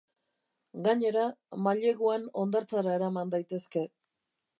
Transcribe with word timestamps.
Gainera, 0.85 1.25
maileguan 1.67 2.25
hondartzara 2.45 2.95
eraman 3.01 3.35
daitezke. 3.37 3.85